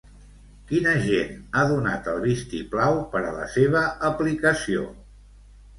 [0.71, 4.93] Quin agent ha donat el vistiplau per a la seva aplicació?